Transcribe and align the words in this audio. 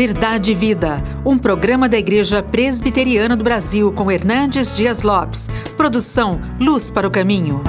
Verdade 0.00 0.52
e 0.52 0.54
Vida, 0.54 0.96
um 1.26 1.36
programa 1.36 1.86
da 1.86 1.98
Igreja 1.98 2.42
Presbiteriana 2.42 3.36
do 3.36 3.44
Brasil 3.44 3.92
com 3.92 4.10
Hernandes 4.10 4.74
Dias 4.74 5.02
Lopes. 5.02 5.46
Produção 5.76 6.40
Luz 6.58 6.90
para 6.90 7.06
o 7.06 7.10
Caminho. 7.10 7.60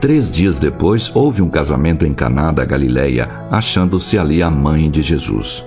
Três 0.00 0.32
dias 0.32 0.58
depois, 0.58 1.14
houve 1.14 1.42
um 1.42 1.50
casamento 1.50 2.06
em 2.06 2.14
Caná 2.14 2.52
da 2.52 2.64
Galileia, 2.64 3.28
achando-se 3.50 4.16
ali 4.16 4.42
a 4.42 4.50
mãe 4.50 4.90
de 4.90 5.02
Jesus. 5.02 5.62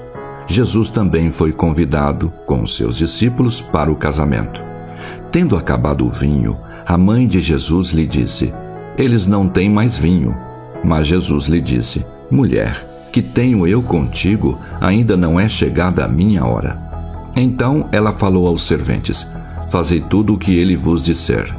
Jesus 0.48 0.90
também 0.90 1.30
foi 1.30 1.52
convidado, 1.52 2.34
com 2.48 2.66
seus 2.66 2.98
discípulos, 2.98 3.62
para 3.62 3.92
o 3.92 3.96
casamento. 3.96 4.60
Tendo 5.32 5.56
acabado 5.56 6.04
o 6.04 6.10
vinho, 6.10 6.58
a 6.84 6.98
mãe 6.98 7.28
de 7.28 7.40
Jesus 7.40 7.92
lhe 7.92 8.08
disse: 8.08 8.52
Eles 8.98 9.28
não 9.28 9.48
têm 9.48 9.70
mais 9.70 9.96
vinho. 9.96 10.36
Mas 10.86 11.08
Jesus 11.08 11.48
lhe 11.48 11.60
disse: 11.60 12.06
Mulher, 12.30 13.10
que 13.12 13.22
tenho 13.22 13.66
eu 13.66 13.82
contigo, 13.82 14.60
ainda 14.80 15.18
não 15.18 15.40
é 15.40 15.50
chegada 15.50 16.06
a 16.06 16.08
minha 16.08 16.46
hora. 16.46 16.80
Então 17.36 17.90
ela 17.92 18.14
falou 18.14 18.48
aos 18.48 18.64
serventes: 18.64 19.28
Fazei 19.70 20.00
tudo 20.00 20.36
o 20.36 20.38
que 20.38 20.56
ele 20.58 20.76
vos 20.76 21.04
disser. 21.04 21.54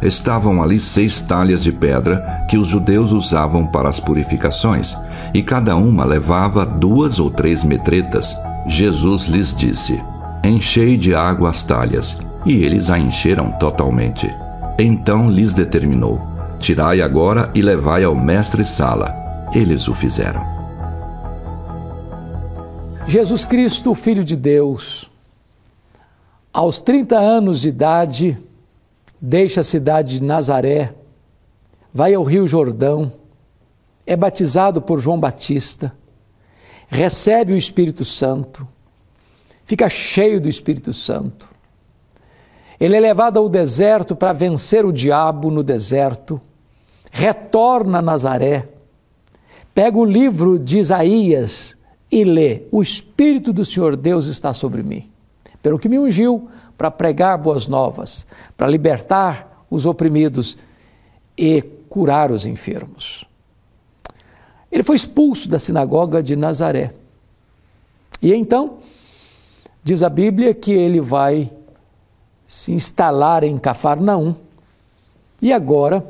Estavam 0.00 0.62
ali 0.62 0.80
seis 0.80 1.20
talhas 1.20 1.62
de 1.62 1.72
pedra 1.72 2.46
que 2.48 2.56
os 2.56 2.68
judeus 2.68 3.12
usavam 3.12 3.66
para 3.66 3.88
as 3.88 4.00
purificações, 4.00 4.96
e 5.34 5.42
cada 5.42 5.76
uma 5.76 6.04
levava 6.04 6.64
duas 6.64 7.18
ou 7.18 7.28
três 7.28 7.64
metretas. 7.64 8.34
Jesus 8.66 9.26
lhes 9.26 9.54
disse: 9.54 10.00
Enchei 10.44 10.96
de 10.96 11.14
água 11.14 11.50
as 11.50 11.62
talhas, 11.64 12.18
e 12.46 12.64
eles 12.64 12.88
a 12.88 12.98
encheram 12.98 13.50
totalmente. 13.52 14.32
Então 14.78 15.28
lhes 15.28 15.52
determinou: 15.52 16.29
Tirai 16.60 17.00
agora 17.00 17.50
e 17.54 17.62
levai 17.62 18.04
ao 18.04 18.14
mestre 18.14 18.66
Sala. 18.66 19.48
Eles 19.54 19.88
o 19.88 19.94
fizeram. 19.94 20.42
Jesus 23.06 23.46
Cristo, 23.46 23.94
Filho 23.94 24.22
de 24.22 24.36
Deus, 24.36 25.10
aos 26.52 26.78
30 26.78 27.18
anos 27.18 27.62
de 27.62 27.70
idade, 27.70 28.38
deixa 29.18 29.62
a 29.62 29.64
cidade 29.64 30.18
de 30.18 30.22
Nazaré, 30.22 30.92
vai 31.94 32.12
ao 32.12 32.22
Rio 32.22 32.46
Jordão, 32.46 33.10
é 34.06 34.14
batizado 34.14 34.82
por 34.82 35.00
João 35.00 35.18
Batista, 35.18 35.94
recebe 36.88 37.54
o 37.54 37.56
Espírito 37.56 38.04
Santo, 38.04 38.68
fica 39.64 39.88
cheio 39.88 40.38
do 40.38 40.48
Espírito 40.48 40.92
Santo. 40.92 41.48
Ele 42.78 42.96
é 42.96 43.00
levado 43.00 43.38
ao 43.38 43.48
deserto 43.48 44.14
para 44.14 44.34
vencer 44.34 44.84
o 44.84 44.92
diabo 44.92 45.50
no 45.50 45.62
deserto 45.62 46.40
retorna 47.10 47.98
a 47.98 48.02
Nazaré, 48.02 48.68
pega 49.74 49.98
o 49.98 50.04
livro 50.04 50.58
de 50.58 50.78
Isaías 50.78 51.76
e 52.10 52.24
lê: 52.24 52.62
O 52.70 52.80
Espírito 52.80 53.52
do 53.52 53.64
Senhor 53.64 53.96
Deus 53.96 54.26
está 54.26 54.52
sobre 54.52 54.82
mim, 54.82 55.10
pelo 55.62 55.78
que 55.78 55.88
me 55.88 55.98
ungiu 55.98 56.48
para 56.78 56.90
pregar 56.90 57.36
boas 57.36 57.66
novas, 57.66 58.26
para 58.56 58.68
libertar 58.68 59.66
os 59.70 59.84
oprimidos 59.86 60.56
e 61.36 61.62
curar 61.88 62.30
os 62.30 62.46
enfermos. 62.46 63.24
Ele 64.70 64.82
foi 64.82 64.96
expulso 64.96 65.48
da 65.48 65.58
sinagoga 65.58 66.22
de 66.22 66.36
Nazaré. 66.36 66.94
E 68.22 68.32
então, 68.32 68.78
diz 69.82 70.02
a 70.02 70.08
Bíblia 70.08 70.54
que 70.54 70.72
ele 70.72 71.00
vai 71.00 71.50
se 72.46 72.72
instalar 72.72 73.44
em 73.44 73.58
Cafarnaum. 73.58 74.34
E 75.40 75.52
agora, 75.52 76.04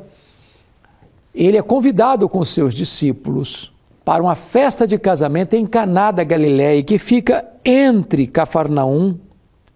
ele 1.35 1.57
é 1.57 1.63
convidado 1.63 2.29
com 2.29 2.45
seus 2.45 2.75
discípulos 2.75 3.73
para 4.05 4.23
uma 4.23 4.35
festa 4.35 4.87
de 4.87 4.99
casamento 4.99 5.55
em 5.55 5.67
Caná 5.67 6.11
da 6.11 6.25
Galiléia, 6.25 6.83
que 6.83 6.99
fica 6.99 7.45
entre 7.65 8.27
Cafarnaum 8.27 9.17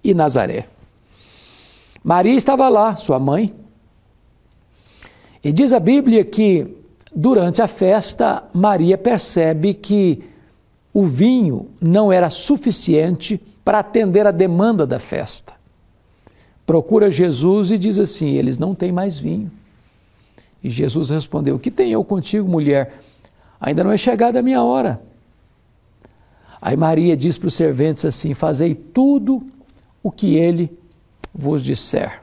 e 0.03 0.13
Nazaré. 0.13 0.67
Maria 2.03 2.35
estava 2.35 2.69
lá, 2.69 2.97
sua 2.97 3.19
mãe. 3.19 3.55
E 5.43 5.53
diz 5.53 5.73
a 5.73 5.81
Bíblia 5.81 6.25
que 6.25 6.67
durante 7.15 7.63
a 7.63 7.69
festa 7.69 8.43
Maria 8.53 8.99
percebe 8.99 9.73
que 9.73 10.23
o 10.93 11.05
vinho 11.05 11.69
não 11.81 12.13
era 12.13 12.31
suficiente 12.31 13.41
para 13.65 13.79
atender 13.79 14.27
a 14.27 14.31
demanda 14.31 14.87
da 14.87 14.99
festa. 14.99 15.53
Procura 16.67 17.11
Jesus 17.11 17.71
e 17.71 17.79
diz 17.79 17.99
assim: 17.99 18.35
eles 18.35 18.59
não 18.59 18.75
têm 18.75 18.93
mais 18.93 19.19
vinho. 19.19 19.51
E 20.65 20.71
Jesus 20.71 21.11
respondeu: 21.11 21.59
Que 21.59 21.71
tenho 21.71 21.93
eu 21.93 22.03
contigo, 22.05 22.49
mulher? 22.49 22.95
Ainda 23.61 23.85
não 23.85 23.93
é 23.93 23.99
chegada 23.99 24.39
a 24.41 24.43
minha 24.43 24.63
hora. 24.63 25.01
Aí 26.61 26.75
Maria 26.75 27.15
diz 27.15 27.37
para 27.37 27.49
os 27.49 27.55
serventes 27.55 28.07
assim: 28.07 28.33
Fazei 28.33 28.75
tudo 28.75 29.47
o 30.03 30.11
que 30.11 30.37
ele 30.37 30.73
vos 31.35 31.63
disser. 31.63 32.23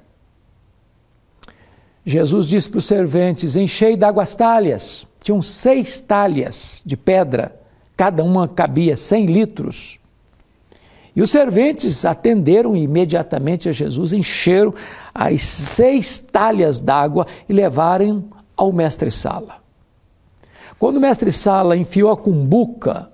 Jesus 2.04 2.48
disse 2.48 2.68
para 2.68 2.80
os 2.80 2.86
serventes: 2.86 3.56
Enchei 3.56 3.96
d'água 3.96 4.24
as 4.24 4.34
talhas. 4.34 5.06
Tinham 5.20 5.40
seis 5.40 6.00
talhas 6.00 6.82
de 6.84 6.98
pedra, 6.98 7.56
cada 7.96 8.24
uma 8.24 8.48
cabia 8.48 8.98
cem 8.98 9.28
litros. 9.28 10.01
E 11.16 11.22
os 11.22 11.30
serventes 11.30 12.06
atenderam 12.06 12.76
imediatamente 12.76 13.68
a 13.68 13.72
Jesus, 13.72 14.14
encheram 14.14 14.74
as 15.14 15.42
seis 15.42 16.20
talhas 16.20 16.80
d'água 16.80 17.28
e 17.50 17.54
levaram 17.54 18.26
ao 18.56 18.72
mestre-sala. 18.72 19.58
Quando 20.80 20.98
o 20.98 21.02
mestre-sala 21.02 21.76
enfiou 21.76 22.12
a 22.12 22.18
cumbuca 22.18 23.12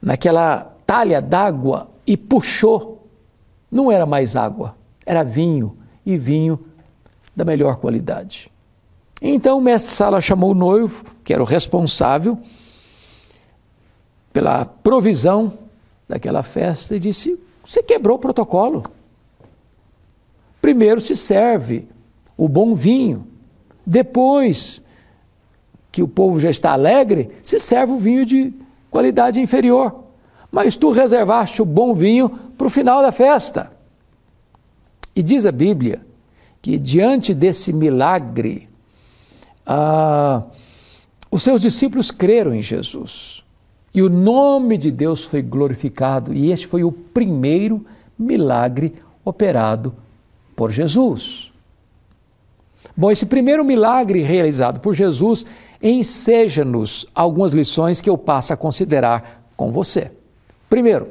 naquela 0.00 0.74
talha 0.86 1.20
d'água 1.22 1.88
e 2.06 2.16
puxou, 2.16 3.06
não 3.70 3.90
era 3.90 4.04
mais 4.04 4.34
água, 4.34 4.74
era 5.06 5.22
vinho, 5.22 5.78
e 6.04 6.16
vinho 6.16 6.58
da 7.34 7.44
melhor 7.44 7.76
qualidade. 7.76 8.50
Então 9.20 9.58
o 9.58 9.62
mestre-sala 9.62 10.20
chamou 10.20 10.50
o 10.50 10.54
noivo, 10.54 11.04
que 11.22 11.32
era 11.32 11.42
o 11.42 11.46
responsável 11.46 12.38
pela 14.32 14.64
provisão 14.64 15.61
daquela 16.12 16.42
festa, 16.42 16.94
e 16.94 16.98
disse: 16.98 17.38
Você 17.64 17.82
quebrou 17.82 18.16
o 18.16 18.20
protocolo. 18.20 18.84
Primeiro 20.60 21.00
se 21.00 21.16
serve 21.16 21.88
o 22.36 22.48
bom 22.48 22.74
vinho, 22.74 23.26
depois 23.84 24.82
que 25.90 26.02
o 26.02 26.08
povo 26.08 26.38
já 26.38 26.50
está 26.50 26.72
alegre, 26.72 27.30
se 27.42 27.58
serve 27.58 27.94
o 27.94 27.98
vinho 27.98 28.26
de 28.26 28.52
qualidade 28.90 29.40
inferior. 29.40 30.04
Mas 30.50 30.76
tu 30.76 30.90
reservaste 30.90 31.62
o 31.62 31.64
bom 31.64 31.94
vinho 31.94 32.28
para 32.28 32.66
o 32.66 32.70
final 32.70 33.00
da 33.00 33.10
festa. 33.10 33.72
E 35.16 35.22
diz 35.22 35.46
a 35.46 35.52
Bíblia 35.52 36.04
que 36.60 36.78
diante 36.78 37.32
desse 37.32 37.72
milagre, 37.72 38.68
ah, 39.66 40.44
os 41.30 41.42
seus 41.42 41.60
discípulos 41.60 42.10
creram 42.10 42.54
em 42.54 42.62
Jesus. 42.62 43.41
E 43.94 44.02
o 44.02 44.08
nome 44.08 44.78
de 44.78 44.90
Deus 44.90 45.24
foi 45.24 45.42
glorificado. 45.42 46.32
E 46.32 46.50
este 46.50 46.66
foi 46.66 46.82
o 46.82 46.92
primeiro 46.92 47.84
milagre 48.18 48.94
operado 49.24 49.94
por 50.56 50.70
Jesus. 50.70 51.52
Bom, 52.96 53.10
esse 53.10 53.26
primeiro 53.26 53.64
milagre 53.64 54.20
realizado 54.20 54.80
por 54.80 54.94
Jesus 54.94 55.44
enseja-nos 55.82 57.06
algumas 57.14 57.52
lições 57.52 58.00
que 58.00 58.08
eu 58.08 58.16
passo 58.16 58.52
a 58.52 58.56
considerar 58.56 59.44
com 59.56 59.72
você. 59.72 60.10
Primeiro, 60.68 61.08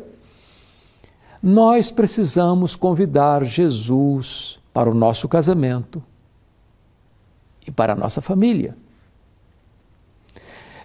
nós 1.42 1.92
precisamos 1.92 2.76
convidar 2.76 3.44
Jesus 3.44 4.60
para 4.74 4.90
o 4.90 4.94
nosso 4.94 5.28
casamento 5.28 6.02
e 7.66 7.72
para 7.72 7.94
a 7.94 7.96
nossa 7.96 8.22
família. 8.22 8.76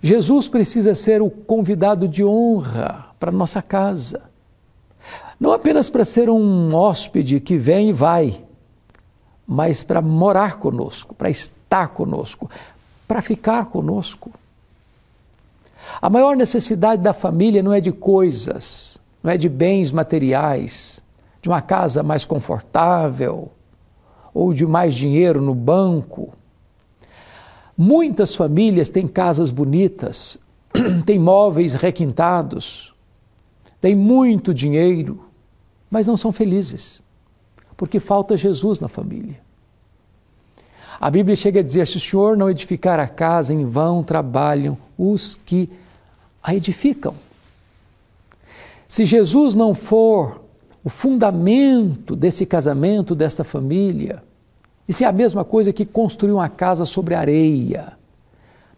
Jesus 0.02 0.48
precisa 0.48 0.94
ser 0.94 1.22
o 1.22 1.30
convidado 1.30 2.06
de 2.06 2.24
honra 2.24 3.06
para 3.18 3.32
nossa 3.32 3.62
casa. 3.62 4.22
Não 5.38 5.52
apenas 5.52 5.90
para 5.90 6.04
ser 6.04 6.30
um 6.30 6.74
hóspede 6.74 7.40
que 7.40 7.58
vem 7.58 7.90
e 7.90 7.92
vai, 7.92 8.44
mas 9.46 9.82
para 9.82 10.00
morar 10.00 10.58
conosco, 10.58 11.14
para 11.14 11.30
estar 11.30 11.88
conosco, 11.88 12.50
para 13.06 13.22
ficar 13.22 13.66
conosco. 13.66 14.32
A 16.00 16.10
maior 16.10 16.36
necessidade 16.36 17.02
da 17.02 17.12
família 17.12 17.62
não 17.62 17.72
é 17.72 17.80
de 17.80 17.92
coisas, 17.92 18.98
não 19.22 19.30
é 19.30 19.36
de 19.36 19.48
bens 19.48 19.92
materiais, 19.92 21.02
de 21.40 21.48
uma 21.48 21.62
casa 21.62 22.02
mais 22.02 22.24
confortável 22.24 23.50
ou 24.34 24.52
de 24.52 24.66
mais 24.66 24.94
dinheiro 24.94 25.40
no 25.40 25.54
banco. 25.54 26.32
Muitas 27.76 28.34
famílias 28.34 28.88
têm 28.88 29.06
casas 29.06 29.50
bonitas, 29.50 30.38
têm 31.04 31.18
móveis 31.18 31.74
requintados, 31.74 32.94
têm 33.80 33.94
muito 33.94 34.54
dinheiro, 34.54 35.20
mas 35.90 36.06
não 36.06 36.16
são 36.16 36.32
felizes 36.32 37.04
porque 37.76 38.00
falta 38.00 38.36
Jesus 38.36 38.80
na 38.80 38.88
família. 38.88 39.38
A 40.98 41.10
Bíblia 41.10 41.36
chega 41.36 41.60
a 41.60 41.62
dizer: 41.62 41.86
se 41.86 41.98
o 41.98 42.00
Senhor 42.00 42.36
não 42.36 42.48
edificar 42.48 42.98
a 42.98 43.06
casa, 43.06 43.52
em 43.52 43.64
vão 43.66 44.02
trabalham 44.02 44.78
os 44.96 45.38
que 45.44 45.68
a 46.42 46.54
edificam. 46.54 47.14
Se 48.88 49.04
Jesus 49.04 49.54
não 49.54 49.74
for 49.74 50.40
o 50.82 50.88
fundamento 50.88 52.14
desse 52.16 52.46
casamento, 52.46 53.14
desta 53.14 53.44
família, 53.44 54.22
isso 54.88 55.02
é 55.02 55.06
a 55.06 55.12
mesma 55.12 55.44
coisa 55.44 55.72
que 55.72 55.84
construir 55.84 56.32
uma 56.32 56.48
casa 56.48 56.84
sobre 56.84 57.14
areia. 57.14 57.96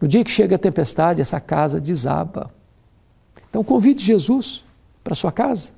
No 0.00 0.06
dia 0.06 0.24
que 0.24 0.30
chega 0.30 0.56
a 0.56 0.58
tempestade, 0.58 1.20
essa 1.20 1.40
casa 1.40 1.80
desaba. 1.80 2.50
Então 3.50 3.64
convide 3.64 4.04
Jesus 4.04 4.64
para 5.02 5.14
sua 5.14 5.32
casa. 5.32 5.70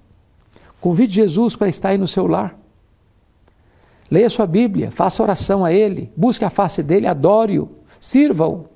Convide 0.80 1.14
Jesus 1.14 1.56
para 1.56 1.68
estar 1.68 1.90
aí 1.90 1.98
no 1.98 2.08
seu 2.08 2.26
lar. 2.26 2.56
Leia 4.10 4.28
sua 4.28 4.46
Bíblia, 4.46 4.90
faça 4.90 5.22
oração 5.22 5.64
a 5.64 5.72
Ele, 5.72 6.10
busque 6.16 6.44
a 6.44 6.50
face 6.50 6.82
dele, 6.82 7.06
adore-o, 7.06 7.70
sirva-o. 8.00 8.66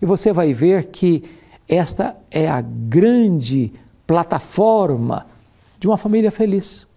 E 0.00 0.06
você 0.06 0.32
vai 0.32 0.54
ver 0.54 0.86
que 0.86 1.24
esta 1.68 2.16
é 2.30 2.48
a 2.48 2.62
grande 2.62 3.72
plataforma 4.06 5.26
de 5.78 5.86
uma 5.86 5.98
família 5.98 6.30
feliz. 6.30 6.87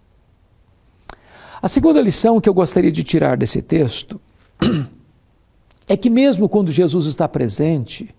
A 1.62 1.68
segunda 1.68 2.00
lição 2.00 2.40
que 2.40 2.48
eu 2.48 2.54
gostaria 2.54 2.90
de 2.90 3.04
tirar 3.04 3.36
desse 3.36 3.62
texto 3.62 4.20
é 5.86 5.96
que, 5.96 6.10
mesmo 6.10 6.48
quando 6.48 6.72
Jesus 6.72 7.06
está 7.06 7.28
presente, 7.28 8.12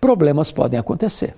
problemas 0.00 0.52
podem 0.52 0.78
acontecer. 0.78 1.34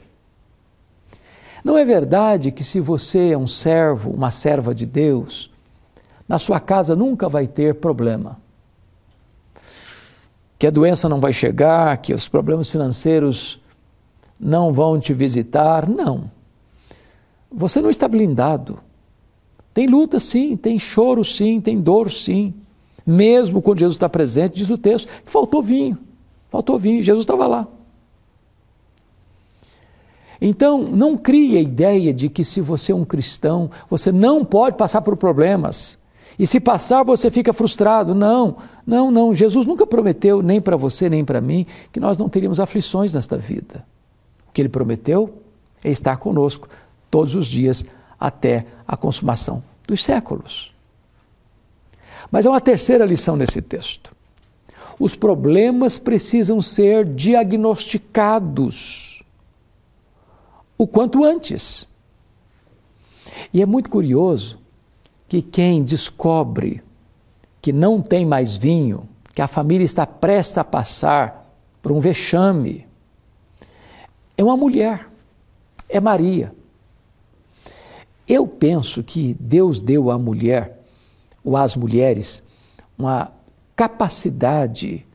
Não 1.65 1.79
é 1.79 1.85
verdade 1.85 2.53
que, 2.53 2.63
se 2.63 2.79
você 2.79 3.31
é 3.31 3.39
um 3.39 3.47
servo, 3.47 4.11
uma 4.11 4.31
serva 4.31 4.75
de 4.75 4.85
Deus, 4.85 5.51
na 6.29 6.39
sua 6.39 6.61
casa 6.61 6.95
nunca 6.95 7.27
vai 7.27 7.47
ter 7.47 7.77
problema. 7.77 8.39
Que 10.59 10.67
a 10.67 10.71
doença 10.71 11.09
não 11.09 11.21
vai 11.21 11.33
chegar, 11.33 11.97
que 11.97 12.13
os 12.13 12.29
problemas 12.29 12.69
financeiros 12.69 13.59
não 14.39 14.75
vão 14.75 15.01
te 15.01 15.15
visitar. 15.15 15.89
Não. 15.89 16.31
Você 17.51 17.81
não 17.81 17.89
está 17.89 18.07
blindado. 18.07 18.79
Tem 19.77 19.87
luta 19.87 20.19
sim, 20.19 20.57
tem 20.57 20.79
choro 20.79 21.23
sim, 21.23 21.61
tem 21.61 21.79
dor 21.79 22.11
sim. 22.11 22.55
Mesmo 23.05 23.61
quando 23.61 23.81
Jesus 23.81 23.97
está 23.97 24.09
presente, 24.09 24.55
diz 24.55 24.71
o 24.71 24.79
texto 24.79 25.07
que 25.23 25.31
faltou 25.31 25.63
vinho. 25.63 25.99
Faltou 26.49 26.79
vinho, 26.79 27.03
Jesus 27.03 27.25
estava 27.25 27.47
lá. 27.47 27.69
Então, 30.41 30.79
não 30.83 31.15
crie 31.15 31.59
a 31.59 31.61
ideia 31.61 32.15
de 32.15 32.31
que 32.31 32.43
se 32.43 32.63
você 32.63 32.91
é 32.91 32.95
um 32.95 33.05
cristão, 33.05 33.71
você 33.91 34.11
não 34.11 34.47
pode 34.47 34.79
passar 34.79 35.03
por 35.03 35.15
problemas. 35.15 35.99
E 36.39 36.47
se 36.47 36.59
passar, 36.59 37.03
você 37.03 37.31
fica 37.31 37.53
frustrado. 37.53 38.15
Não, 38.15 38.57
não, 38.87 39.11
não. 39.11 39.35
Jesus 39.35 39.67
nunca 39.67 39.87
prometeu, 39.87 40.41
nem 40.41 40.59
para 40.59 40.79
você, 40.79 41.11
nem 41.11 41.23
para 41.23 41.43
mim, 41.43 41.67
que 41.93 42.01
nós 42.01 42.17
não 42.17 42.31
teríamos 42.31 42.61
aflições 42.61 43.13
nesta 43.13 43.37
vida. 43.37 43.85
O 44.49 44.53
que 44.53 44.63
ele 44.63 44.71
prometeu 44.71 45.35
é 45.85 45.91
estar 45.91 46.17
conosco 46.17 46.67
todos 47.11 47.35
os 47.35 47.47
dias 47.47 47.85
até 48.19 48.67
a 48.87 48.97
consumação 48.97 49.63
dos 49.87 50.03
séculos. 50.03 50.75
Mas 52.31 52.47
há 52.47 52.51
uma 52.51 52.61
terceira 52.61 53.05
lição 53.05 53.37
nesse 53.37 53.63
texto. 53.63 54.15
Os 54.99 55.15
problemas 55.15 55.99
precisam 55.99 56.61
ser 56.61 57.05
diagnosticados 57.05 59.23
o 60.79 60.87
quanto 60.87 61.25
antes. 61.25 61.87
E 63.53 63.63
é 63.63 63.67
muito 63.67 63.91
curioso 63.91 64.59
que 65.29 65.43
quem 65.43 65.83
descobre 65.83 66.83
que 67.61 67.73
não 67.73 68.01
tem 68.01 68.25
mais 68.25 68.55
vinho, 68.57 69.09
que 69.35 69.43
a 69.43 69.49
família 69.49 69.85
está 69.85 70.07
prestes 70.07 70.59
a 70.59 70.65
passar 70.65 71.53
por 71.83 71.93
um 71.93 71.99
vexame, 71.99 72.87
é 74.37 74.45
uma 74.45 74.57
mulher, 74.57 75.09
é 75.89 75.99
Maria. 75.99 76.55
Eu 78.29 78.47
penso 78.47 79.03
que 79.03 79.37
Deus 79.39 79.79
deu 79.79 80.11
à 80.11 80.19
mulher, 80.19 80.83
ou 81.45 81.57
às 81.57 81.77
mulheres, 81.77 82.43
uma 82.99 83.31
capacidade 83.77 85.07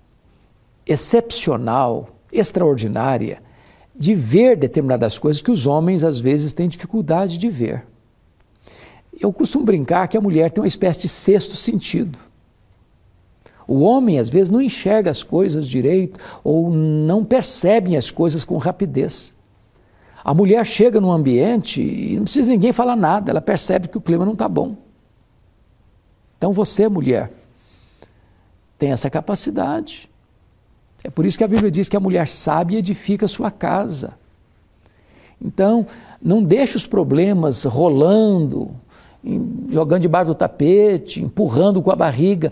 excepcional, 0.85 2.09
extraordinária, 2.31 3.41
de 3.93 4.15
ver 4.15 4.55
determinadas 4.55 5.19
coisas 5.19 5.41
que 5.41 5.51
os 5.51 5.65
homens 5.65 6.03
às 6.03 6.19
vezes 6.19 6.53
têm 6.53 6.69
dificuldade 6.69 7.37
de 7.37 7.49
ver. 7.49 7.85
Eu 9.19 9.31
costumo 9.31 9.65
brincar 9.65 10.07
que 10.07 10.17
a 10.17 10.21
mulher 10.21 10.49
tem 10.49 10.61
uma 10.61 10.67
espécie 10.67 11.01
de 11.01 11.09
sexto 11.09 11.55
sentido. 11.55 12.17
O 13.67 13.81
homem, 13.81 14.17
às 14.17 14.29
vezes, 14.29 14.49
não 14.49 14.61
enxerga 14.61 15.11
as 15.11 15.21
coisas 15.21 15.67
direito 15.67 16.19
ou 16.43 16.71
não 16.71 17.23
percebe 17.23 17.95
as 17.95 18.09
coisas 18.09 18.43
com 18.43 18.57
rapidez. 18.57 19.33
A 20.23 20.33
mulher 20.33 20.65
chega 20.65 21.01
num 21.01 21.11
ambiente 21.11 21.81
e 21.81 22.15
não 22.15 22.23
precisa 22.23 22.51
ninguém 22.51 22.71
falar 22.71 22.95
nada, 22.95 23.31
ela 23.31 23.41
percebe 23.41 23.87
que 23.87 23.97
o 23.97 24.01
clima 24.01 24.25
não 24.25 24.33
está 24.33 24.47
bom. 24.47 24.75
Então 26.37 26.53
você, 26.53 26.87
mulher, 26.87 27.31
tem 28.77 28.91
essa 28.91 29.09
capacidade. 29.09 30.09
É 31.03 31.09
por 31.09 31.25
isso 31.25 31.37
que 31.37 31.43
a 31.43 31.47
Bíblia 31.47 31.71
diz 31.71 31.89
que 31.89 31.97
a 31.97 31.99
mulher 31.99 32.27
sábia 32.27 32.79
edifica 32.79 33.27
sua 33.27 33.49
casa. 33.49 34.13
Então, 35.39 35.87
não 36.21 36.43
deixe 36.43 36.77
os 36.77 36.85
problemas 36.85 37.63
rolando, 37.63 38.71
jogando 39.69 40.01
debaixo 40.01 40.27
do 40.27 40.35
tapete, 40.35 41.21
empurrando 41.21 41.81
com 41.81 41.91
a 41.91 41.95
barriga. 41.95 42.51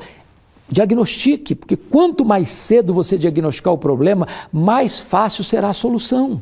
Diagnostique, 0.71 1.55
porque 1.55 1.75
quanto 1.75 2.23
mais 2.23 2.49
cedo 2.49 2.93
você 2.93 3.17
diagnosticar 3.17 3.73
o 3.73 3.77
problema, 3.77 4.27
mais 4.51 4.99
fácil 4.99 5.43
será 5.43 5.69
a 5.69 5.73
solução. 5.73 6.41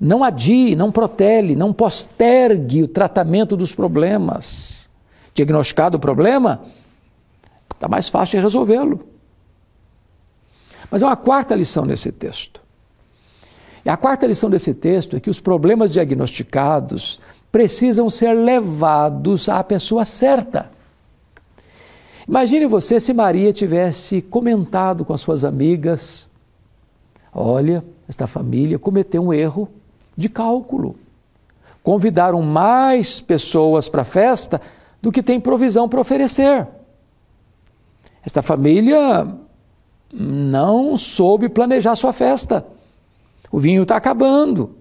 Não 0.00 0.22
adie, 0.22 0.76
não 0.76 0.92
protele, 0.92 1.56
não 1.56 1.72
postergue 1.72 2.84
o 2.84 2.88
tratamento 2.88 3.56
dos 3.56 3.74
problemas. 3.74 4.88
Diagnosticado 5.34 5.96
o 5.96 6.00
problema, 6.00 6.62
está 7.74 7.88
mais 7.88 8.08
fácil 8.08 8.40
resolvê-lo. 8.40 9.04
Mas 10.90 11.02
há 11.02 11.08
uma 11.08 11.16
quarta 11.16 11.54
lição 11.54 11.84
nesse 11.84 12.12
texto. 12.12 12.60
E 13.84 13.90
a 13.90 13.96
quarta 13.96 14.26
lição 14.26 14.50
desse 14.50 14.74
texto 14.74 15.16
é 15.16 15.20
que 15.20 15.30
os 15.30 15.40
problemas 15.40 15.92
diagnosticados 15.92 17.18
precisam 17.50 18.08
ser 18.10 18.32
levados 18.34 19.48
à 19.48 19.62
pessoa 19.64 20.04
certa. 20.04 20.70
Imagine 22.26 22.66
você 22.66 23.00
se 23.00 23.14
Maria 23.14 23.52
tivesse 23.52 24.20
comentado 24.20 25.04
com 25.04 25.12
as 25.12 25.20
suas 25.20 25.44
amigas: 25.44 26.28
olha, 27.32 27.82
esta 28.06 28.26
família 28.26 28.78
cometeu 28.78 29.22
um 29.24 29.32
erro 29.32 29.68
de 30.18 30.28
cálculo. 30.28 30.96
Convidaram 31.80 32.42
mais 32.42 33.20
pessoas 33.20 33.88
para 33.88 34.02
a 34.02 34.04
festa 34.04 34.60
do 35.00 35.12
que 35.12 35.22
tem 35.22 35.38
provisão 35.38 35.88
para 35.88 36.00
oferecer. 36.00 36.66
Esta 38.26 38.42
família 38.42 39.28
não 40.12 40.96
soube 40.96 41.48
planejar 41.48 41.94
sua 41.94 42.12
festa. 42.12 42.66
O 43.52 43.60
vinho 43.60 43.84
está 43.84 43.96
acabando. 43.96 44.74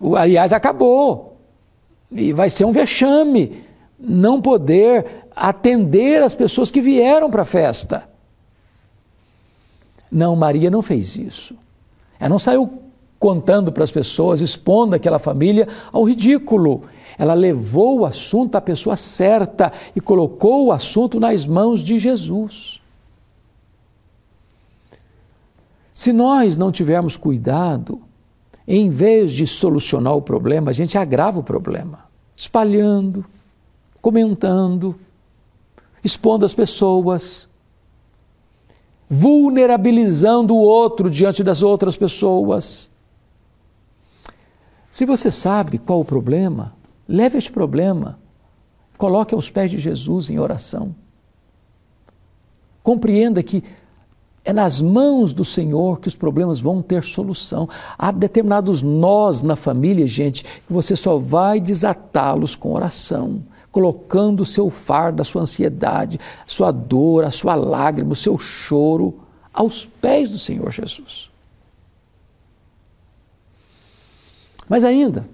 O, 0.00 0.16
aliás, 0.16 0.54
acabou. 0.54 1.36
E 2.10 2.32
vai 2.32 2.48
ser 2.48 2.64
um 2.64 2.72
vexame 2.72 3.62
não 4.00 4.40
poder 4.40 5.26
atender 5.36 6.22
as 6.22 6.34
pessoas 6.34 6.70
que 6.70 6.80
vieram 6.80 7.30
para 7.30 7.42
a 7.42 7.44
festa. 7.44 8.08
Não, 10.10 10.34
Maria 10.34 10.70
não 10.70 10.80
fez 10.80 11.14
isso. 11.16 11.54
Ela 12.18 12.30
não 12.30 12.38
saiu 12.38 12.87
contando 13.18 13.72
para 13.72 13.84
as 13.84 13.90
pessoas, 13.90 14.40
expondo 14.40 14.94
aquela 14.94 15.18
família 15.18 15.66
ao 15.92 16.04
ridículo. 16.04 16.84
Ela 17.18 17.34
levou 17.34 18.00
o 18.00 18.06
assunto 18.06 18.54
à 18.54 18.60
pessoa 18.60 18.94
certa 18.94 19.72
e 19.94 20.00
colocou 20.00 20.66
o 20.66 20.72
assunto 20.72 21.18
nas 21.18 21.46
mãos 21.46 21.80
de 21.80 21.98
Jesus. 21.98 22.80
Se 25.92 26.12
nós 26.12 26.56
não 26.56 26.70
tivermos 26.70 27.16
cuidado, 27.16 28.00
em 28.66 28.88
vez 28.88 29.32
de 29.32 29.46
solucionar 29.46 30.14
o 30.14 30.22
problema, 30.22 30.70
a 30.70 30.72
gente 30.72 30.96
agrava 30.96 31.40
o 31.40 31.42
problema, 31.42 32.04
espalhando, 32.36 33.24
comentando, 34.00 34.94
expondo 36.04 36.44
as 36.44 36.54
pessoas, 36.54 37.48
vulnerabilizando 39.10 40.54
o 40.54 40.60
outro 40.60 41.10
diante 41.10 41.42
das 41.42 41.62
outras 41.62 41.96
pessoas. 41.96 42.90
Se 44.98 45.06
você 45.06 45.30
sabe 45.30 45.78
qual 45.78 46.00
o 46.00 46.04
problema, 46.04 46.74
leve 47.06 47.38
este 47.38 47.52
problema, 47.52 48.18
coloque 48.96 49.32
aos 49.32 49.48
pés 49.48 49.70
de 49.70 49.78
Jesus 49.78 50.28
em 50.28 50.40
oração. 50.40 50.92
Compreenda 52.82 53.40
que 53.40 53.62
é 54.44 54.52
nas 54.52 54.80
mãos 54.80 55.32
do 55.32 55.44
Senhor 55.44 56.00
que 56.00 56.08
os 56.08 56.16
problemas 56.16 56.58
vão 56.58 56.82
ter 56.82 57.04
solução. 57.04 57.68
Há 57.96 58.10
determinados 58.10 58.82
nós 58.82 59.40
na 59.40 59.54
família, 59.54 60.04
gente, 60.04 60.42
que 60.42 60.72
você 60.72 60.96
só 60.96 61.16
vai 61.16 61.60
desatá-los 61.60 62.56
com 62.56 62.72
oração, 62.72 63.44
colocando 63.70 64.40
o 64.40 64.46
seu 64.46 64.68
fardo, 64.68 65.22
a 65.22 65.24
sua 65.24 65.42
ansiedade, 65.42 66.18
sua 66.44 66.72
dor, 66.72 67.22
a 67.22 67.30
sua 67.30 67.54
lágrima, 67.54 68.14
o 68.14 68.16
seu 68.16 68.36
choro 68.36 69.14
aos 69.54 69.86
pés 69.86 70.28
do 70.28 70.40
Senhor 70.40 70.72
Jesus. 70.72 71.30
Mas 74.68 74.84
ainda, 74.84 75.28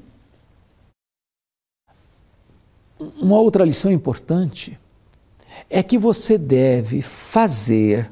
uma 3.21 3.39
outra 3.39 3.65
lição 3.65 3.91
importante 3.91 4.79
é 5.69 5.83
que 5.83 5.99
você 5.99 6.39
deve 6.39 7.03
fazer 7.03 8.11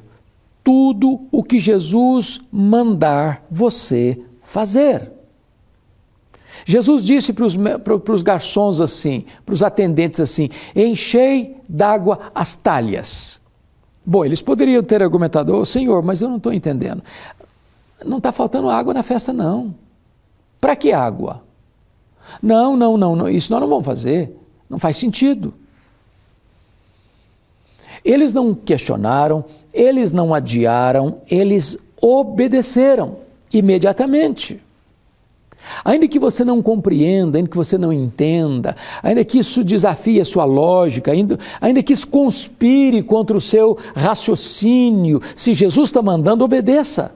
tudo 0.63 1.27
o 1.31 1.43
que 1.43 1.59
Jesus 1.59 2.39
mandar 2.51 3.45
você 3.49 4.19
fazer. 4.41 5.11
Jesus 6.65 7.03
disse 7.03 7.33
para 7.33 7.45
os, 8.13 8.21
garçons 8.21 8.79
assim, 8.79 9.25
para 9.45 9.53
os 9.53 9.63
atendentes 9.63 10.19
assim: 10.19 10.49
enchei 10.75 11.57
d'água 11.67 12.31
as 12.33 12.55
talhas. 12.55 13.41
Bom, 14.05 14.23
eles 14.23 14.41
poderiam 14.41 14.83
ter 14.83 15.01
argumentado, 15.01 15.55
oh, 15.55 15.65
Senhor, 15.65 16.03
mas 16.03 16.21
eu 16.21 16.29
não 16.29 16.37
estou 16.37 16.53
entendendo. 16.53 17.01
Não 18.05 18.17
está 18.17 18.31
faltando 18.31 18.69
água 18.69 18.93
na 18.93 19.03
festa, 19.03 19.31
não. 19.31 19.73
Para 20.63 20.77
que 20.77 20.93
água? 20.93 21.43
Não, 22.41 22.77
não, 22.77 22.95
não, 22.95 23.17
não, 23.17 23.27
isso 23.27 23.51
nós 23.51 23.59
não 23.59 23.67
vamos 23.67 23.85
fazer. 23.85 24.33
Não 24.69 24.79
faz 24.79 24.95
sentido. 24.95 25.53
Eles 28.03 28.33
não 28.33 28.55
questionaram, 28.55 29.43
eles 29.73 30.13
não 30.13 30.33
adiaram, 30.33 31.17
eles 31.29 31.77
obedeceram 31.99 33.17
imediatamente. 33.51 34.63
Ainda 35.83 36.07
que 36.07 36.17
você 36.17 36.45
não 36.45 36.61
compreenda, 36.61 37.37
ainda 37.37 37.49
que 37.49 37.57
você 37.57 37.77
não 37.77 37.91
entenda, 37.91 38.73
ainda 39.01 39.25
que 39.25 39.39
isso 39.39 39.65
desafie 39.65 40.21
a 40.21 40.25
sua 40.25 40.45
lógica, 40.45 41.11
ainda, 41.11 41.37
ainda 41.59 41.83
que 41.83 41.91
isso 41.91 42.07
conspire 42.07 43.03
contra 43.03 43.35
o 43.35 43.41
seu 43.41 43.77
raciocínio, 43.93 45.19
se 45.35 45.53
Jesus 45.53 45.89
está 45.89 46.01
mandando, 46.01 46.45
obedeça. 46.45 47.13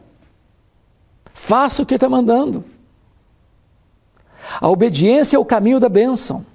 Faça 1.33 1.83
o 1.83 1.85
que 1.85 1.95
está 1.95 2.09
mandando. 2.09 2.75
A 4.59 4.69
obediência 4.69 5.35
é 5.35 5.39
o 5.39 5.45
caminho 5.45 5.79
da 5.79 5.89
bênção. 5.89 6.45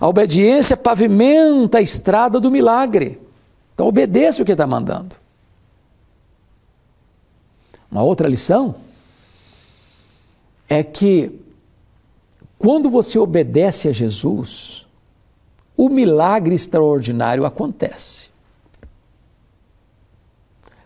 A 0.00 0.08
obediência 0.08 0.76
pavimenta 0.76 1.78
a 1.78 1.82
estrada 1.82 2.40
do 2.40 2.50
milagre. 2.50 3.20
Então 3.74 3.86
obedeça 3.86 4.42
o 4.42 4.44
que 4.44 4.52
está 4.52 4.66
mandando. 4.66 5.16
Uma 7.90 8.02
outra 8.02 8.28
lição 8.28 8.76
é 10.68 10.82
que 10.82 11.40
quando 12.58 12.88
você 12.88 13.18
obedece 13.18 13.88
a 13.88 13.92
Jesus, 13.92 14.86
o 15.76 15.88
milagre 15.88 16.54
extraordinário 16.54 17.44
acontece. 17.44 18.30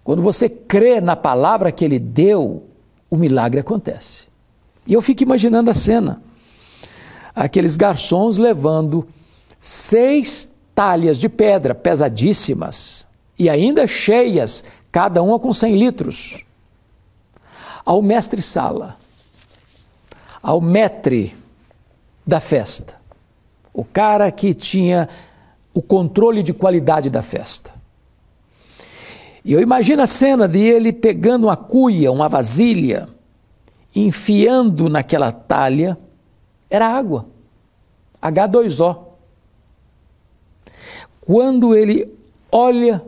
Quando 0.02 0.22
você 0.22 0.48
crê 0.48 1.00
na 1.00 1.14
palavra 1.14 1.70
que 1.70 1.84
ele 1.84 1.98
deu, 1.98 2.66
o 3.10 3.16
milagre 3.16 3.60
acontece. 3.60 4.26
E 4.88 4.94
eu 4.94 5.02
fico 5.02 5.22
imaginando 5.22 5.70
a 5.70 5.74
cena 5.74 6.22
aqueles 7.34 7.76
garçons 7.76 8.38
levando 8.38 9.06
seis 9.60 10.50
talhas 10.74 11.18
de 11.18 11.28
pedra 11.28 11.74
pesadíssimas 11.74 13.06
e 13.38 13.50
ainda 13.50 13.86
cheias, 13.86 14.64
cada 14.90 15.22
uma 15.22 15.38
com 15.38 15.52
100 15.52 15.76
litros, 15.76 16.44
ao 17.84 18.00
mestre-sala, 18.00 18.96
ao 20.42 20.60
metre 20.60 21.36
da 22.26 22.40
festa, 22.40 22.96
o 23.72 23.84
cara 23.84 24.32
que 24.32 24.54
tinha 24.54 25.08
o 25.74 25.82
controle 25.82 26.42
de 26.42 26.54
qualidade 26.54 27.10
da 27.10 27.22
festa. 27.22 27.72
E 29.44 29.52
eu 29.52 29.60
imagino 29.60 30.02
a 30.02 30.06
cena 30.06 30.48
de 30.48 30.58
ele 30.58 30.92
pegando 30.92 31.44
uma 31.44 31.56
cuia, 31.56 32.10
uma 32.10 32.28
vasilha, 32.28 33.08
enfiando 33.98 34.88
naquela 34.88 35.32
talha 35.32 35.98
era 36.70 36.86
água. 36.86 37.26
H2O. 38.22 39.08
Quando 41.20 41.74
ele 41.74 42.16
olha, 42.50 43.04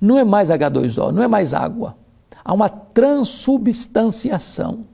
não 0.00 0.18
é 0.18 0.24
mais 0.24 0.48
H2O, 0.48 1.10
não 1.10 1.22
é 1.22 1.28
mais 1.28 1.54
água. 1.54 1.96
Há 2.44 2.52
uma 2.52 2.68
transubstanciação. 2.68 4.84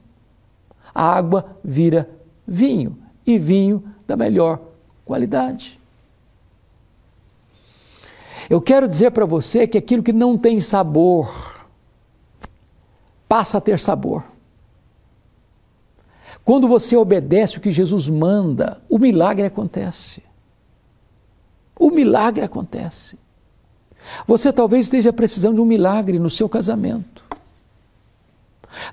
A 0.93 1.03
água 1.03 1.57
vira 1.63 2.09
vinho 2.47 2.97
e 3.25 3.37
vinho 3.37 3.83
da 4.05 4.15
melhor 4.15 4.59
qualidade. 5.05 5.79
Eu 8.49 8.59
quero 8.59 8.87
dizer 8.87 9.11
para 9.11 9.25
você 9.25 9.67
que 9.67 9.77
aquilo 9.77 10.01
que 10.01 10.11
não 10.11 10.37
tem 10.37 10.59
sabor 10.59 11.63
passa 13.27 13.59
a 13.59 13.61
ter 13.61 13.79
sabor. 13.79 14.23
Quando 16.49 16.67
você 16.67 16.97
obedece 16.97 17.59
o 17.59 17.61
que 17.61 17.69
Jesus 17.69 18.09
manda, 18.09 18.81
o 18.89 18.97
milagre 18.97 19.45
acontece. 19.45 20.23
O 21.77 21.91
milagre 21.91 22.43
acontece. 22.43 23.19
Você 24.25 24.51
talvez 24.51 24.87
esteja 24.87 25.13
precisando 25.13 25.57
de 25.57 25.61
um 25.61 25.65
milagre 25.65 26.17
no 26.17 26.27
seu 26.27 26.49
casamento. 26.49 27.23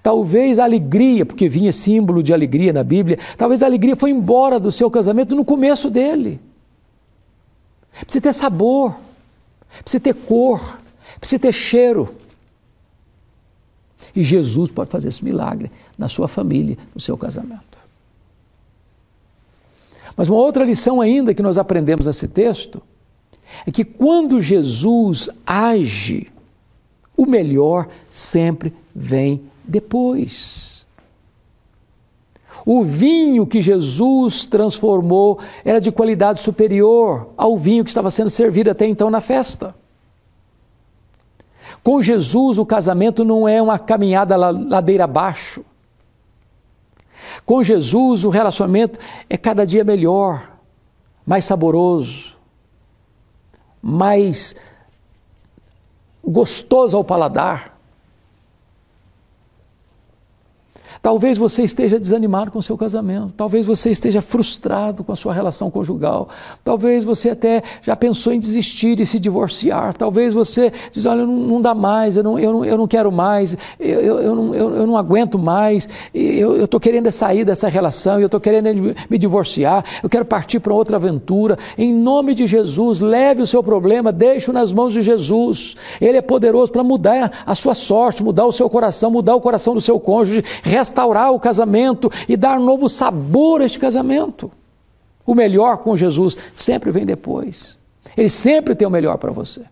Talvez 0.02 0.58
a 0.58 0.64
alegria, 0.64 1.24
porque 1.24 1.48
vinha 1.48 1.72
símbolo 1.72 2.22
de 2.22 2.34
alegria 2.34 2.74
na 2.74 2.84
Bíblia, 2.84 3.18
talvez 3.38 3.62
a 3.62 3.66
alegria 3.66 3.96
foi 3.96 4.10
embora 4.10 4.60
do 4.60 4.70
seu 4.70 4.90
casamento 4.90 5.34
no 5.34 5.42
começo 5.42 5.88
dele. 5.88 6.38
Precisa 8.02 8.20
ter 8.20 8.34
sabor, 8.34 8.94
precisa 9.82 10.00
ter 10.02 10.14
cor, 10.14 10.76
precisa 11.18 11.40
ter 11.40 11.54
cheiro. 11.54 12.14
E 14.16 14.24
Jesus 14.24 14.70
pode 14.70 14.90
fazer 14.90 15.08
esse 15.08 15.22
milagre 15.22 15.70
na 15.98 16.08
sua 16.08 16.26
família, 16.26 16.78
no 16.94 17.00
seu 17.00 17.18
casamento. 17.18 17.76
Mas 20.16 20.28
uma 20.28 20.38
outra 20.38 20.64
lição 20.64 21.02
ainda 21.02 21.34
que 21.34 21.42
nós 21.42 21.58
aprendemos 21.58 22.06
nesse 22.06 22.26
texto 22.26 22.82
é 23.66 23.70
que 23.70 23.84
quando 23.84 24.40
Jesus 24.40 25.28
age, 25.46 26.32
o 27.14 27.26
melhor 27.26 27.88
sempre 28.08 28.72
vem 28.94 29.42
depois. 29.62 30.86
O 32.64 32.82
vinho 32.82 33.46
que 33.46 33.60
Jesus 33.60 34.46
transformou 34.46 35.38
era 35.64 35.80
de 35.80 35.92
qualidade 35.92 36.40
superior 36.40 37.28
ao 37.36 37.56
vinho 37.58 37.84
que 37.84 37.90
estava 37.90 38.10
sendo 38.10 38.30
servido 38.30 38.70
até 38.70 38.86
então 38.86 39.10
na 39.10 39.20
festa. 39.20 39.74
Com 41.86 42.02
Jesus, 42.02 42.58
o 42.58 42.66
casamento 42.66 43.24
não 43.24 43.46
é 43.46 43.62
uma 43.62 43.78
caminhada 43.78 44.34
ladeira 44.34 45.04
abaixo. 45.04 45.64
Com 47.44 47.62
Jesus, 47.62 48.24
o 48.24 48.28
relacionamento 48.28 48.98
é 49.30 49.36
cada 49.36 49.64
dia 49.64 49.84
melhor, 49.84 50.50
mais 51.24 51.44
saboroso, 51.44 52.34
mais 53.80 54.56
gostoso 56.24 56.96
ao 56.96 57.04
paladar. 57.04 57.75
Talvez 61.06 61.38
você 61.38 61.62
esteja 61.62 62.00
desanimado 62.00 62.50
com 62.50 62.58
o 62.58 62.62
seu 62.62 62.76
casamento, 62.76 63.32
talvez 63.36 63.64
você 63.64 63.92
esteja 63.92 64.20
frustrado 64.20 65.04
com 65.04 65.12
a 65.12 65.14
sua 65.14 65.32
relação 65.32 65.70
conjugal, 65.70 66.28
talvez 66.64 67.04
você 67.04 67.30
até 67.30 67.62
já 67.80 67.94
pensou 67.94 68.32
em 68.32 68.40
desistir 68.40 68.98
e 68.98 69.06
se 69.06 69.20
divorciar, 69.20 69.94
talvez 69.94 70.34
você 70.34 70.72
diz: 70.90 71.06
Olha, 71.06 71.24
não, 71.24 71.32
não 71.32 71.60
dá 71.60 71.76
mais, 71.76 72.16
eu 72.16 72.24
não, 72.24 72.36
eu, 72.36 72.52
não, 72.52 72.64
eu 72.64 72.76
não 72.76 72.88
quero 72.88 73.12
mais, 73.12 73.56
eu, 73.78 74.00
eu, 74.00 74.18
eu, 74.18 74.34
não, 74.34 74.52
eu, 74.52 74.74
eu 74.78 74.84
não 74.84 74.96
aguento 74.96 75.38
mais, 75.38 75.88
eu 76.12 76.64
estou 76.64 76.80
querendo 76.80 77.08
sair 77.12 77.44
dessa 77.44 77.68
relação, 77.68 78.18
eu 78.18 78.26
estou 78.26 78.40
querendo 78.40 78.92
me 79.08 79.16
divorciar, 79.16 79.84
eu 80.02 80.08
quero 80.08 80.24
partir 80.24 80.58
para 80.58 80.74
outra 80.74 80.96
aventura. 80.96 81.56
Em 81.78 81.94
nome 81.94 82.34
de 82.34 82.48
Jesus, 82.48 83.00
leve 83.00 83.42
o 83.42 83.46
seu 83.46 83.62
problema, 83.62 84.10
deixe-o 84.10 84.52
nas 84.52 84.72
mãos 84.72 84.92
de 84.92 85.02
Jesus. 85.02 85.76
Ele 86.00 86.18
é 86.18 86.22
poderoso 86.22 86.72
para 86.72 86.82
mudar 86.82 87.44
a 87.46 87.54
sua 87.54 87.76
sorte, 87.76 88.24
mudar 88.24 88.44
o 88.44 88.50
seu 88.50 88.68
coração, 88.68 89.08
mudar 89.08 89.36
o 89.36 89.40
coração 89.40 89.72
do 89.72 89.80
seu 89.80 90.00
cônjuge, 90.00 90.42
restaurar 90.64 90.95
restaurar 90.96 91.30
o 91.32 91.38
casamento 91.38 92.10
e 92.26 92.36
dar 92.36 92.58
novo 92.58 92.88
sabor 92.88 93.60
a 93.60 93.66
este 93.66 93.78
casamento. 93.78 94.50
O 95.26 95.34
melhor 95.34 95.78
com 95.78 95.94
Jesus 95.94 96.36
sempre 96.54 96.90
vem 96.90 97.04
depois. 97.04 97.76
Ele 98.16 98.30
sempre 98.30 98.74
tem 98.74 98.88
o 98.88 98.90
melhor 98.90 99.18
para 99.18 99.30
você. 99.30 99.66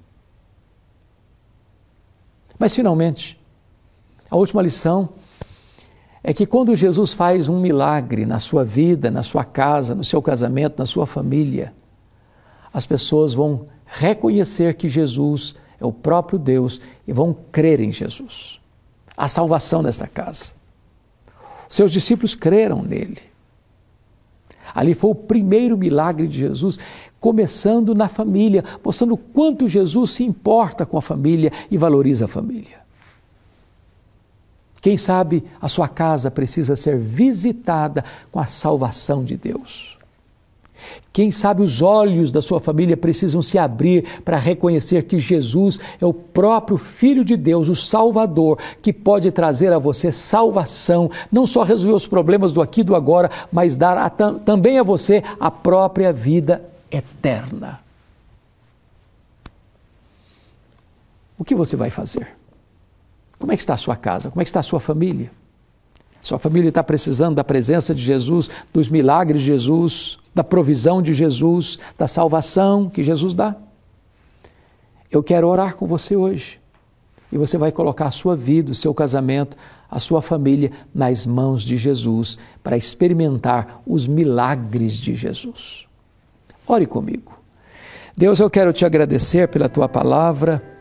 Mas, 2.58 2.74
finalmente, 2.74 3.40
a 4.30 4.36
última 4.36 4.60
lição 4.60 5.08
é 6.22 6.32
que 6.32 6.46
quando 6.46 6.76
Jesus 6.76 7.14
faz 7.14 7.48
um 7.48 7.58
milagre 7.60 8.26
na 8.26 8.38
sua 8.38 8.64
vida, 8.64 9.10
na 9.10 9.22
sua 9.22 9.44
casa, 9.44 9.94
no 9.94 10.04
seu 10.04 10.20
casamento, 10.20 10.78
na 10.78 10.86
sua 10.86 11.06
família, 11.06 11.72
as 12.72 12.84
pessoas 12.84 13.32
vão 13.32 13.66
reconhecer 13.86 14.74
que 14.74 14.88
Jesus 14.88 15.54
é 15.80 15.86
o 15.86 15.92
próprio 15.92 16.38
Deus 16.38 16.80
e 17.06 17.12
vão 17.12 17.34
crer 17.52 17.80
em 17.80 17.92
Jesus. 17.92 18.60
A 19.16 19.28
salvação 19.28 19.82
nesta 19.82 20.06
casa. 20.06 20.63
Seus 21.68 21.92
discípulos 21.92 22.34
creram 22.34 22.82
nele. 22.82 23.18
Ali 24.74 24.94
foi 24.94 25.10
o 25.10 25.14
primeiro 25.14 25.76
milagre 25.76 26.26
de 26.26 26.38
Jesus, 26.38 26.78
começando 27.20 27.94
na 27.94 28.08
família, 28.08 28.64
mostrando 28.84 29.16
quanto 29.16 29.68
Jesus 29.68 30.12
se 30.12 30.24
importa 30.24 30.84
com 30.84 30.98
a 30.98 31.02
família 31.02 31.52
e 31.70 31.78
valoriza 31.78 32.24
a 32.24 32.28
família. 32.28 32.84
Quem 34.80 34.96
sabe 34.98 35.42
a 35.60 35.68
sua 35.68 35.88
casa 35.88 36.30
precisa 36.30 36.76
ser 36.76 36.98
visitada 36.98 38.04
com 38.30 38.38
a 38.38 38.46
salvação 38.46 39.24
de 39.24 39.36
Deus. 39.36 39.96
Quem 41.12 41.30
sabe 41.30 41.62
os 41.62 41.80
olhos 41.80 42.30
da 42.30 42.42
sua 42.42 42.60
família 42.60 42.96
precisam 42.96 43.40
se 43.40 43.56
abrir 43.56 44.04
para 44.24 44.36
reconhecer 44.36 45.04
que 45.04 45.18
Jesus 45.18 45.78
é 46.00 46.04
o 46.04 46.12
próprio 46.12 46.76
Filho 46.76 47.24
de 47.24 47.36
Deus, 47.36 47.68
o 47.68 47.76
Salvador, 47.76 48.58
que 48.82 48.92
pode 48.92 49.30
trazer 49.30 49.72
a 49.72 49.78
você 49.78 50.10
salvação, 50.10 51.10
não 51.30 51.46
só 51.46 51.62
resolver 51.62 51.94
os 51.94 52.06
problemas 52.06 52.52
do 52.52 52.60
aqui 52.60 52.80
e 52.80 52.84
do 52.84 52.96
agora, 52.96 53.30
mas 53.52 53.76
dar 53.76 53.96
a, 53.96 54.10
também 54.10 54.78
a 54.78 54.82
você 54.82 55.22
a 55.38 55.50
própria 55.50 56.12
vida 56.12 56.64
eterna. 56.90 57.80
O 61.38 61.44
que 61.44 61.54
você 61.54 61.76
vai 61.76 61.90
fazer? 61.90 62.28
Como 63.38 63.52
é 63.52 63.56
que 63.56 63.62
está 63.62 63.74
a 63.74 63.78
sua 63.78 63.96
casa? 63.96 64.30
Como 64.30 64.40
é 64.40 64.44
que 64.44 64.48
está 64.48 64.60
a 64.60 64.62
sua 64.64 64.80
família? 64.80 65.30
Sua 66.24 66.38
família 66.38 66.70
está 66.70 66.82
precisando 66.82 67.34
da 67.34 67.44
presença 67.44 67.94
de 67.94 68.02
Jesus, 68.02 68.48
dos 68.72 68.88
milagres 68.88 69.42
de 69.42 69.48
Jesus, 69.48 70.18
da 70.34 70.42
provisão 70.42 71.02
de 71.02 71.12
Jesus, 71.12 71.78
da 71.98 72.08
salvação 72.08 72.88
que 72.88 73.04
Jesus 73.04 73.34
dá. 73.34 73.54
Eu 75.10 75.22
quero 75.22 75.46
orar 75.46 75.76
com 75.76 75.86
você 75.86 76.16
hoje. 76.16 76.58
E 77.30 77.36
você 77.36 77.58
vai 77.58 77.70
colocar 77.70 78.06
a 78.06 78.10
sua 78.10 78.34
vida, 78.34 78.72
o 78.72 78.74
seu 78.74 78.94
casamento, 78.94 79.54
a 79.90 80.00
sua 80.00 80.22
família 80.22 80.70
nas 80.94 81.26
mãos 81.26 81.62
de 81.62 81.76
Jesus 81.76 82.38
para 82.62 82.74
experimentar 82.74 83.82
os 83.86 84.06
milagres 84.06 84.94
de 84.94 85.14
Jesus. 85.14 85.86
Ore 86.66 86.86
comigo. 86.86 87.38
Deus, 88.16 88.40
eu 88.40 88.48
quero 88.48 88.72
te 88.72 88.86
agradecer 88.86 89.48
pela 89.48 89.68
tua 89.68 89.90
palavra 89.90 90.73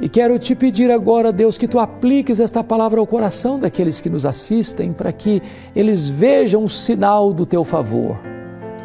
e 0.00 0.08
quero 0.08 0.38
te 0.38 0.54
pedir 0.54 0.90
agora, 0.90 1.32
Deus, 1.32 1.56
que 1.56 1.68
tu 1.68 1.78
apliques 1.78 2.40
esta 2.40 2.64
palavra 2.64 2.98
ao 3.00 3.06
coração 3.06 3.58
daqueles 3.58 4.00
que 4.00 4.10
nos 4.10 4.26
assistem, 4.26 4.92
para 4.92 5.12
que 5.12 5.40
eles 5.74 6.08
vejam 6.08 6.64
o 6.64 6.68
sinal 6.68 7.32
do 7.32 7.46
teu 7.46 7.64
favor 7.64 8.18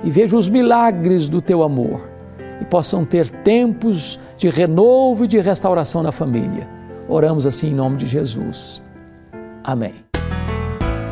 e 0.04 0.10
vejam 0.10 0.38
os 0.38 0.48
milagres 0.48 1.28
do 1.28 1.42
teu 1.42 1.64
amor 1.64 2.10
e 2.62 2.66
possam 2.66 3.04
ter 3.04 3.30
tempos 3.30 4.20
de 4.38 4.50
renovo 4.50 5.26
e 5.26 5.28
de 5.28 5.40
restauração 5.40 6.04
na 6.04 6.12
família. 6.12 6.68
Oramos 7.08 7.46
assim 7.46 7.70
em 7.70 7.74
nome 7.74 7.98
de 7.98 8.06
Jesus. 8.06 8.82
Amém. 9.64 9.94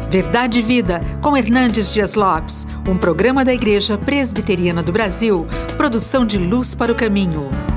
Verdade 0.10 0.60
e 0.60 0.62
Vida, 0.62 1.02
com 1.22 1.36
Hernandes 1.36 1.94
Dias 1.94 2.14
Lopes, 2.14 2.66
um 2.88 2.98
programa 2.98 3.44
da 3.44 3.54
Igreja 3.54 3.98
Presbiteriana 3.98 4.82
do 4.82 4.92
Brasil, 4.92 5.46
produção 5.76 6.26
de 6.26 6.38
Luz 6.38 6.74
para 6.74 6.92
o 6.92 6.96
Caminho. 6.96 7.77